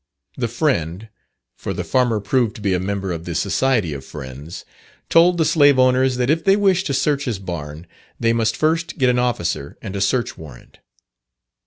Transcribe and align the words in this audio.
The 0.35 0.47
Friend, 0.47 1.09
for 1.59 1.75
the 1.75 1.83
farmer 1.83 2.19
proved 2.19 2.55
to 2.55 2.61
be 2.61 2.73
a 2.73 2.79
member 2.79 3.11
of 3.11 3.25
the 3.25 3.35
Society 3.35 3.93
of 3.93 4.03
Friends, 4.03 4.65
told 5.09 5.37
the 5.37 5.45
slave 5.45 5.77
owners 5.77 6.17
that 6.17 6.31
if 6.31 6.43
they 6.43 6.55
wished 6.55 6.87
to 6.87 6.93
search 6.95 7.25
his 7.25 7.37
barn, 7.37 7.85
they 8.19 8.33
must 8.33 8.57
first 8.57 8.97
get 8.97 9.11
an 9.11 9.19
officer 9.19 9.77
and 9.79 9.95
a 9.95 10.01
search 10.01 10.39
warrant. 10.39 10.79